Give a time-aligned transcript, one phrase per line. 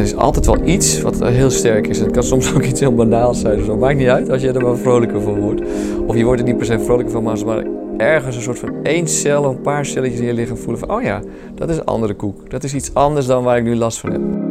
[0.00, 1.98] er is altijd wel iets wat heel sterk is.
[1.98, 3.64] Het kan soms ook iets heel banaals zijn.
[3.64, 3.76] Zo.
[3.76, 5.62] Maakt niet uit als je er wel vrolijker van wordt.
[6.06, 7.64] Of je wordt er niet per se vrolijker van, maar als maar
[7.96, 10.90] ergens een soort van één cel, een paar celletjes in je liggen voelen van...
[10.90, 11.22] oh ja,
[11.54, 12.50] dat is een andere koek.
[12.50, 14.49] Dat is iets anders dan waar ik nu last van heb.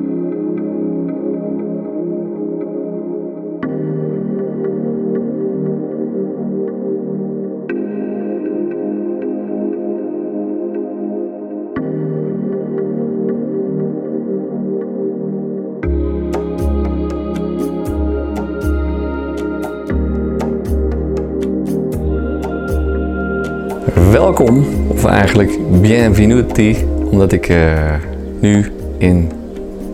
[23.93, 27.95] Welkom, of eigenlijk bienvenuti, omdat ik uh,
[28.39, 29.31] nu in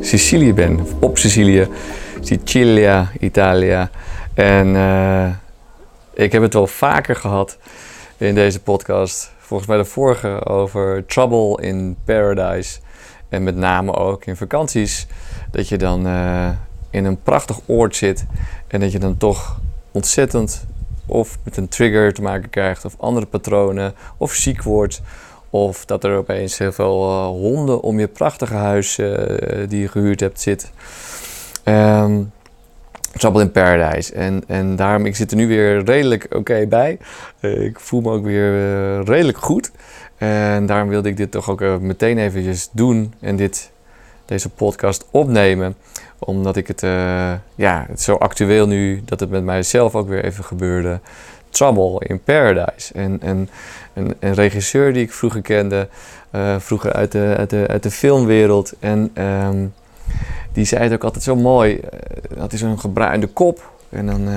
[0.01, 1.67] Sicilië ben, of op Sicilië,
[2.19, 3.89] Sicilia, Italia.
[4.33, 5.27] En uh,
[6.13, 7.57] ik heb het wel vaker gehad
[8.17, 12.79] in deze podcast, volgens mij de vorige, over trouble in paradise.
[13.29, 15.07] En met name ook in vakanties,
[15.51, 16.49] dat je dan uh,
[16.89, 18.25] in een prachtig oord zit
[18.67, 19.59] en dat je dan toch
[19.91, 20.65] ontzettend
[21.07, 25.01] of met een trigger te maken krijgt, of andere patronen, of ziek wordt,
[25.49, 29.17] of dat er opeens heel veel uh, honden om je prachtige huis uh,
[29.67, 30.71] die je gehuurd hebt zit.
[31.65, 32.31] Um,
[33.17, 34.13] Trouble in Paradise.
[34.13, 36.97] En, en daarom, ik zit er nu weer redelijk oké bij.
[37.41, 38.51] Uh, ik voel me ook weer
[39.03, 39.71] redelijk goed.
[40.17, 43.71] En daarom wilde ik dit toch ook meteen eventjes doen en dit,
[44.25, 45.75] deze podcast opnemen
[46.19, 50.07] omdat ik het, uh, ja, het is zo actueel nu dat het met mijzelf ook
[50.07, 50.99] weer even gebeurde.
[51.49, 52.93] Trouble in Paradise.
[52.93, 53.49] En, en
[53.93, 55.87] een, een regisseur die ik vroeger kende,
[56.31, 58.73] uh, vroeger uit de, uit, de, uit de filmwereld.
[58.79, 59.73] En um,
[60.53, 61.79] die zei het ook altijd zo mooi.
[62.37, 63.71] Had hij zo'n gebruinde kop.
[63.89, 64.27] En dan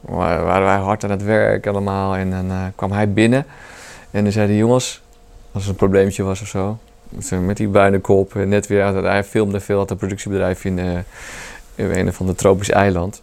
[0.00, 2.16] waren wij hard aan het werk allemaal.
[2.16, 3.46] En dan kwam hij binnen.
[4.10, 5.02] En dan zei jongens,
[5.52, 6.78] als er een probleempje was of zo,
[7.40, 8.34] met die bruine kop.
[8.34, 11.04] Net weer, hij filmde veel, had een productiebedrijf in, in
[11.74, 13.22] een van de tropisch eiland.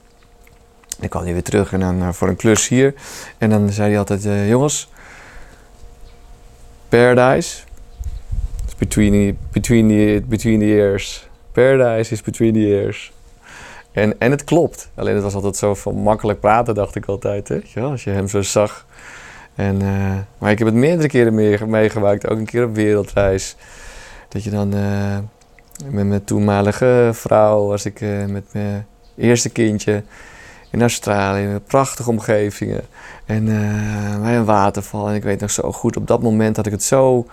[0.98, 2.94] Dan kwam hij weer terug en dan uh, voor een klus hier.
[3.38, 4.90] En dan zei hij altijd, uh, jongens,
[6.90, 7.64] paradise
[8.68, 11.28] is between the, between, the, between the ears.
[11.52, 13.14] Paradise is between the ears.
[13.92, 14.90] En, en het klopt.
[14.96, 17.48] Alleen het was altijd zo van makkelijk praten, dacht ik altijd.
[17.48, 17.60] Hè?
[17.74, 18.86] Ja, als je hem zo zag.
[19.56, 21.34] En, uh, maar ik heb het meerdere keren
[21.70, 23.56] meegemaakt, ook een keer op wereldreis.
[24.30, 25.18] Dat je dan uh,
[25.90, 30.04] met mijn toenmalige vrouw, was ik uh, met mijn eerste kindje
[30.72, 32.82] in Australië, prachtige omgevingen.
[33.26, 33.46] En
[34.22, 35.08] bij een waterval.
[35.08, 37.28] En ik weet nog zo goed, op dat moment had ik het zo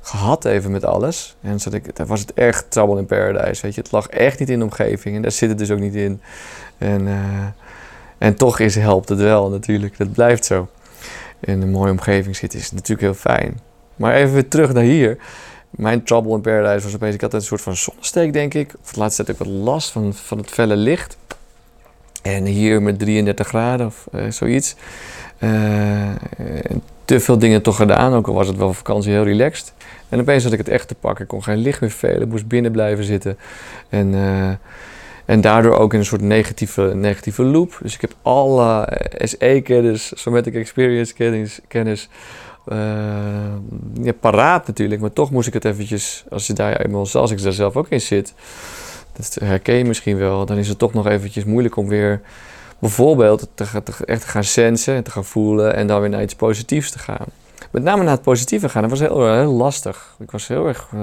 [0.00, 1.36] gehad even met alles.
[1.42, 3.80] En zat ik, daar was het echt trouble in paradise, weet je.
[3.80, 6.20] Het lag echt niet in de omgeving en daar zit het dus ook niet in.
[6.78, 7.08] En,
[8.18, 10.68] en toch is, helpt het wel natuurlijk, dat blijft zo
[11.40, 13.60] in een mooie omgeving zit, is natuurlijk heel fijn.
[13.96, 15.18] Maar even weer terug naar hier.
[15.70, 18.74] Mijn trouble in paradise was opeens, ik had een soort van zonnesteek, denk ik.
[18.80, 21.16] Of het laatste tijd ook wat last van, van het felle licht.
[22.22, 24.76] En hier met 33 graden of uh, zoiets.
[25.38, 26.08] Uh,
[27.04, 29.72] te veel dingen toch gedaan, ook al was het wel vakantie heel relaxed.
[30.08, 31.22] En opeens had ik het echt te pakken.
[31.22, 33.38] Ik kon geen licht meer velen, moest binnen blijven zitten.
[33.88, 34.12] En...
[34.12, 34.50] Uh,
[35.30, 37.78] en daardoor ook in een soort negatieve, negatieve loop.
[37.82, 42.08] Dus ik heb alle SE-kennis, Somatic Experience kennis, kennis
[42.66, 45.00] uh, paraat natuurlijk.
[45.00, 47.88] Maar toch moest ik het eventjes, als je daar eenmaal, als ik daar zelf ook
[47.88, 48.34] in zit,
[49.12, 52.20] dat herken je misschien wel, dan is het toch nog eventjes moeilijk om weer
[52.78, 53.64] bijvoorbeeld te,
[54.04, 56.98] echt te gaan sensen en te gaan voelen en dan weer naar iets positiefs te
[56.98, 57.26] gaan.
[57.70, 60.16] Met name naar het positieve gaan, dat was heel, heel lastig.
[60.18, 60.88] Ik was heel erg...
[60.94, 61.00] Uh,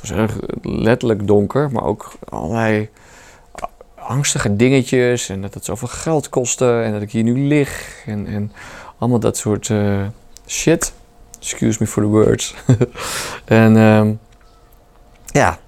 [0.00, 2.88] het was erg letterlijk donker, maar ook allerlei
[4.10, 5.28] angstige dingetjes.
[5.28, 8.02] En dat het zoveel geld kostte en dat ik hier nu lig.
[8.06, 8.52] En, en
[8.98, 10.06] allemaal dat soort uh,
[10.46, 10.92] shit.
[11.38, 12.54] Excuse me for the words.
[13.44, 14.18] en um,
[15.26, 15.58] ja,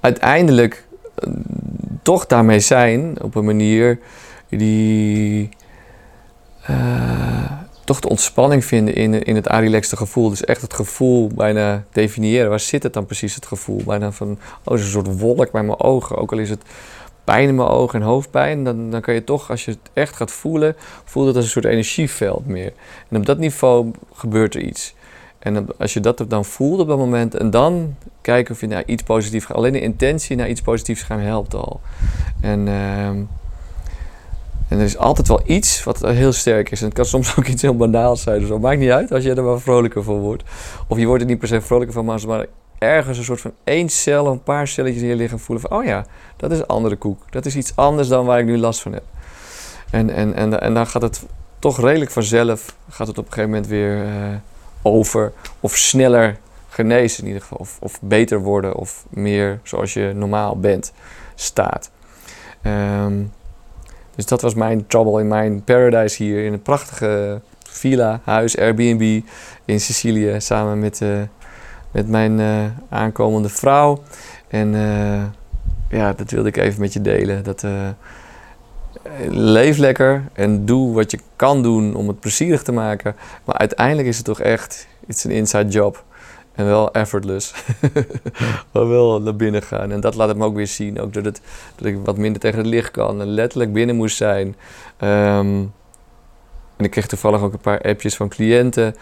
[0.00, 0.86] uiteindelijk
[1.18, 1.34] uh,
[2.02, 3.98] toch daarmee zijn op een manier
[4.48, 5.48] die.
[6.70, 7.52] Uh,
[7.84, 10.28] toch de ontspanning vinden in, in het arilaxte gevoel.
[10.28, 12.50] Dus echt het gevoel bijna definiëren.
[12.50, 13.82] Waar zit het dan precies, het gevoel?
[13.84, 16.16] Bijna van, oh, is een soort wolk bij mijn ogen.
[16.16, 16.62] Ook al is het
[17.24, 20.16] pijn in mijn ogen en hoofdpijn, dan, dan kan je toch, als je het echt
[20.16, 22.72] gaat voelen, voelt het als een soort energieveld meer.
[23.08, 24.94] En op dat niveau gebeurt er iets.
[25.38, 28.82] En als je dat dan voelt op dat moment, en dan kijken of je naar
[28.86, 29.56] iets positiefs gaat.
[29.56, 31.80] Alleen de intentie naar iets positiefs gaan helpt al.
[32.40, 33.28] En, uh, en
[34.68, 36.80] er is altijd wel iets wat heel sterk is.
[36.80, 38.40] En het kan soms ook iets heel banaals zijn.
[38.40, 40.42] Dus dat maakt niet uit als je er wel vrolijker van wordt.
[40.88, 42.46] Of je wordt er niet per se vrolijker van, maar
[42.78, 46.06] ergens een soort van één cel, een paar celletjes je liggen voelen van, oh ja,
[46.36, 47.22] dat is een andere koek.
[47.30, 49.04] Dat is iets anders dan waar ik nu last van heb.
[49.90, 51.22] En, en, en, en dan gaat het
[51.58, 54.34] toch redelijk vanzelf, gaat het op een gegeven moment weer uh,
[54.82, 55.32] over.
[55.60, 56.36] Of sneller
[56.68, 57.58] genezen in ieder geval.
[57.58, 60.92] Of, of beter worden of meer zoals je normaal bent
[61.34, 61.90] staat.
[62.62, 63.22] Ehm,
[64.14, 69.20] dus dat was mijn trouble in mijn paradise hier in een prachtige villa, huis, Airbnb
[69.64, 70.34] in Sicilië.
[70.38, 71.22] Samen met, uh,
[71.94, 74.02] met mijn uh, aankomende vrouw.
[74.48, 75.22] En uh,
[75.88, 77.44] ja, dat wilde ik even met je delen.
[77.44, 77.64] Dat,
[79.28, 83.16] leef lekker en doe wat je kan doen om het plezierig te maken.
[83.44, 86.04] Maar uiteindelijk is het toch echt, it's een inside job.
[86.54, 87.54] En wel effortless.
[88.72, 89.92] maar wel naar binnen gaan.
[89.92, 91.00] En dat laat het me ook weer zien.
[91.00, 91.40] Ook dat, het,
[91.76, 93.20] dat ik wat minder tegen het licht kan.
[93.20, 94.56] En letterlijk binnen moest zijn.
[95.00, 95.72] Um,
[96.76, 98.94] en ik kreeg toevallig ook een paar appjes van cliënten.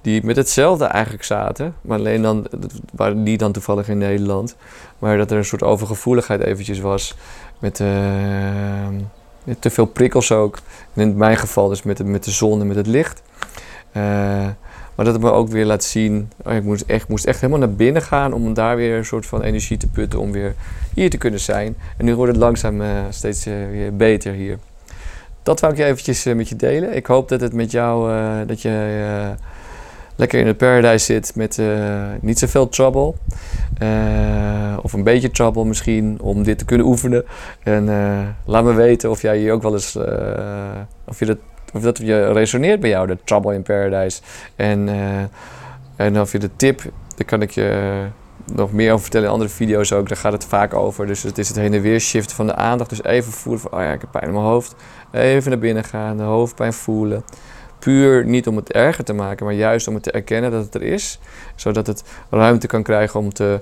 [0.00, 1.74] Die met hetzelfde eigenlijk zaten.
[1.80, 2.46] Maar alleen dan,
[2.94, 4.56] waren die dan toevallig in Nederland.
[4.98, 7.14] Maar dat er een soort overgevoeligheid eventjes was.
[7.58, 7.88] Met, uh,
[9.58, 10.58] te veel prikkels ook.
[10.92, 13.22] In mijn geval dus met met de zon en met het licht.
[13.96, 14.02] Uh,
[14.94, 17.66] maar dat het me ook weer laat zien, oh, ik moest echt, moest echt helemaal
[17.66, 20.54] naar binnen gaan om daar weer een soort van energie te putten om weer
[20.94, 21.76] hier te kunnen zijn.
[21.96, 24.58] En nu wordt het langzaam uh, steeds weer beter hier.
[25.42, 26.96] Dat wou ik je eventjes uh, met je delen.
[26.96, 28.10] Ik hoop dat het met jou,
[28.46, 29.34] dat je
[30.16, 31.60] lekker in het paradise zit met
[32.20, 33.14] niet zoveel trouble.
[34.82, 37.24] of een beetje trouble misschien, om dit te kunnen oefenen.
[37.62, 37.86] En
[38.44, 39.96] laat me weten of jij hier ook wel eens,
[41.04, 41.38] of je dat
[41.72, 44.20] of dat je resoneert bij jou, de Trouble in Paradise.
[44.56, 45.22] En, uh,
[45.96, 46.82] en of je de tip,
[47.16, 47.92] daar kan ik je
[48.54, 50.08] nog meer over vertellen in andere video's ook.
[50.08, 51.06] Daar gaat het vaak over.
[51.06, 52.90] Dus het is het heen en weer van de aandacht.
[52.90, 54.74] Dus even voelen van, oh ja, ik heb pijn in mijn hoofd.
[55.12, 57.24] Even naar binnen gaan, de hoofdpijn voelen.
[57.78, 60.74] Puur niet om het erger te maken, maar juist om het te erkennen dat het
[60.74, 61.18] er is.
[61.54, 63.60] Zodat het ruimte kan krijgen om te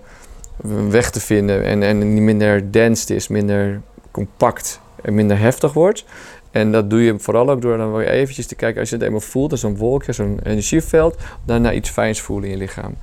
[0.89, 1.65] weg te vinden.
[1.65, 6.05] En, en minder dense is, minder compact en minder heftig wordt.
[6.51, 9.05] En dat doe je vooral ook door dan weer eventjes te kijken, als je het
[9.05, 12.95] eenmaal voelt, als een wolkje, zo'n energieveld, daarna iets fijns voelen in je lichaam.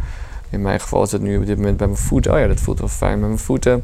[0.49, 2.33] In mijn geval is het nu op dit moment bij mijn voeten.
[2.33, 3.83] Oh ja, dat voelt wel fijn met mijn voeten.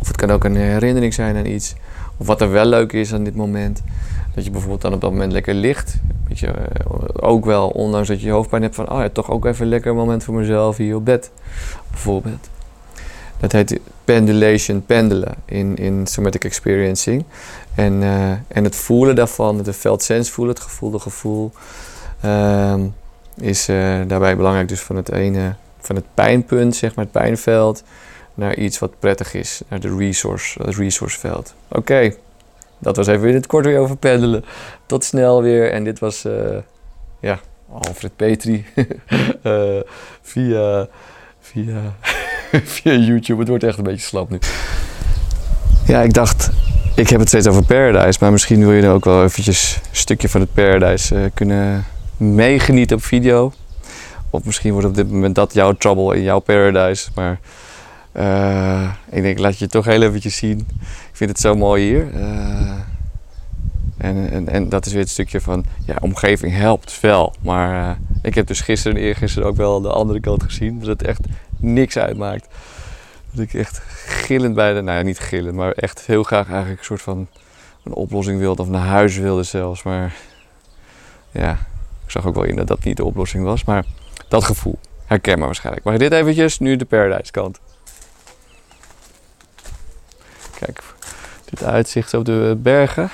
[0.00, 1.74] Of het kan ook een herinnering zijn aan iets.
[2.16, 3.82] Of wat er wel leuk is aan dit moment.
[4.34, 5.96] Dat je bijvoorbeeld dan op dat moment lekker ligt.
[6.28, 9.30] Weet je, eh, ook wel, ondanks dat je je hoofdpijn hebt, van oh ja, toch
[9.30, 11.30] ook even een lekker moment voor mezelf hier op bed.
[11.90, 12.48] Bijvoorbeeld.
[13.40, 17.24] Dat heet pendulation, pendelen in, in somatic experiencing.
[17.74, 21.52] En, uh, en het voelen daarvan, het veldsens voelen, het gevoelde gevoel,
[22.24, 22.74] uh,
[23.40, 24.68] is uh, daarbij belangrijk.
[24.68, 27.82] Dus van het ene, van het pijnpunt, zeg maar, het pijnveld,
[28.34, 31.54] naar iets wat prettig is, naar de resource, het resourceveld.
[31.68, 32.14] Oké,
[32.78, 34.44] dat was even in het kort weer over pendelen.
[34.86, 35.72] Tot snel weer.
[35.72, 36.56] En dit was, uh,
[37.20, 37.40] ja,
[37.72, 38.64] Alfred Petri
[40.22, 40.88] via,
[41.40, 41.94] via
[42.74, 43.38] via YouTube.
[43.38, 44.38] Het wordt echt een beetje slap nu.
[45.86, 46.50] Ja, ik dacht,
[46.94, 49.96] ik heb het steeds over Paradise, maar misschien wil je er ook wel eventjes een
[49.96, 51.84] stukje van het Paradise kunnen
[52.20, 53.52] meegenieten op video.
[54.30, 57.10] Of misschien wordt op dit moment dat jouw trouble in jouw Paradise.
[57.14, 57.40] Maar
[58.12, 60.58] uh, ik denk, laat je toch heel eventjes zien.
[60.80, 62.14] Ik vind het zo mooi hier.
[62.14, 62.70] Uh,
[63.96, 67.34] en, en, en, dat is weer het stukje van, ja, omgeving helpt wel.
[67.42, 70.78] Maar ik heb dus gisteren en eergisteren ook wel de andere kant gezien.
[70.78, 71.20] Dat het echt
[71.56, 72.48] niks uitmaakt.
[73.30, 76.78] Dat ik echt gillend bij de, nou ja, niet gillend, maar echt heel graag eigenlijk
[76.78, 77.28] een soort van
[77.84, 79.82] een oplossing wilde of naar huis wilde zelfs.
[79.82, 80.14] Maar
[81.30, 81.58] ja,
[82.10, 83.64] ik zag ook wel in dat dat niet de oplossing was.
[83.64, 83.84] Maar
[84.28, 85.84] dat gevoel, herken maar waarschijnlijk.
[85.84, 87.60] Maar dit eventjes, nu de paradise kant.
[90.58, 90.82] Kijk,
[91.44, 93.10] dit uitzicht op de bergen.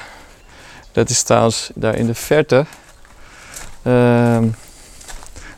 [0.93, 2.67] Dat is trouwens daar in de verte
[3.83, 4.43] uh,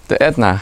[0.06, 0.60] de Etna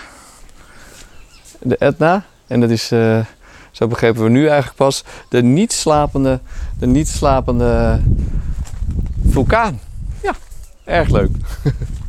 [1.61, 2.25] de Etna.
[2.47, 3.25] En dat is, uh,
[3.71, 6.41] zo begrepen we nu eigenlijk pas, de niet slapende,
[6.79, 8.01] de niet slapende
[9.29, 9.81] vulkaan.
[10.23, 10.35] Ja,
[10.85, 11.31] erg leuk.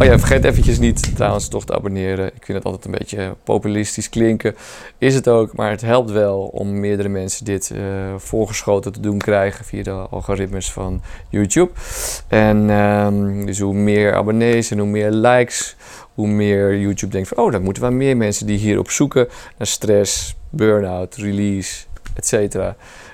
[0.00, 2.26] Oh ja, vergeet eventjes niet trouwens toch te abonneren.
[2.26, 4.56] Ik vind het altijd een beetje populistisch klinken.
[4.98, 7.80] Is het ook, maar het helpt wel om meerdere mensen dit uh,
[8.16, 11.70] voorgeschoten te doen krijgen via de algoritmes van YouTube.
[12.28, 15.76] En um, dus hoe meer abonnees en hoe meer likes,
[16.14, 17.38] hoe meer YouTube denkt van...
[17.38, 19.28] oh, dan moeten we meer mensen die hierop zoeken
[19.58, 22.58] naar stress, burn-out, release, etc.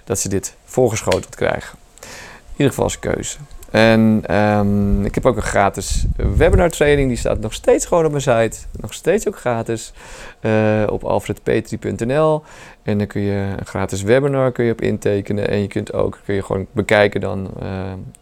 [0.05, 1.79] dat ze dit voorgeschoten krijgen.
[2.01, 3.37] In ieder geval als keuze.
[3.75, 7.09] En um, ik heb ook een gratis webinar training.
[7.09, 8.67] Die staat nog steeds gewoon op mijn site.
[8.81, 9.93] Nog steeds ook gratis.
[10.41, 12.43] Uh, op alfredpetri.nl.
[12.83, 15.49] En dan kun je een gratis webinar kun je op intekenen.
[15.49, 17.69] En je kunt ook kun je gewoon bekijken dan uh,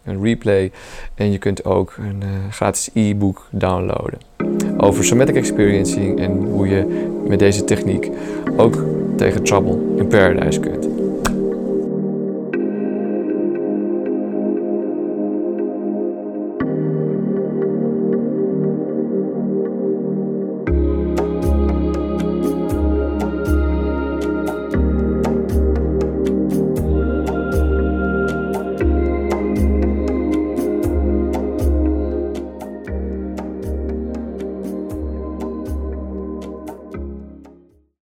[0.03, 0.71] een replay.
[1.15, 4.19] En je kunt ook een uh, gratis e-book downloaden.
[4.77, 8.09] Over somatic experiencing en hoe je met deze techniek
[8.57, 8.85] ook
[9.17, 11.02] tegen trouble in paradise kunt.